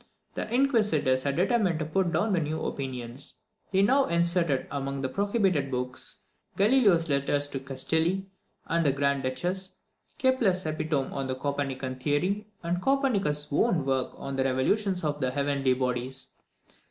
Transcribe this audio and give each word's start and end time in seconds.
The 0.33 0.51
inquisitors 0.51 1.21
had 1.21 1.35
determined 1.35 1.77
to 1.77 1.85
put 1.85 2.11
down 2.11 2.33
the 2.33 2.39
new 2.39 2.59
opinions; 2.63 3.35
and 3.71 3.71
they 3.71 3.81
now 3.83 4.05
inserted 4.07 4.65
among 4.71 5.01
the 5.01 5.09
prohibited 5.09 5.69
books 5.69 6.23
Galileo's 6.57 7.07
letters 7.07 7.47
to 7.49 7.59
Castelli 7.59 8.25
and 8.65 8.83
the 8.83 8.91
Grand 8.93 9.21
Duchess, 9.21 9.75
Kepler's 10.17 10.65
epitome 10.65 11.11
of 11.13 11.27
the 11.27 11.35
Copernican 11.35 11.99
theory, 11.99 12.47
and 12.63 12.81
Copernicus's 12.81 13.49
own 13.51 13.85
work 13.85 14.09
on 14.15 14.35
the 14.37 14.43
revolutions 14.43 15.03
of 15.03 15.21
the 15.21 15.29
heavenly 15.29 15.75
bodies. 15.75 16.29